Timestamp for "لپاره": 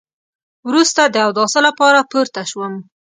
1.67-2.07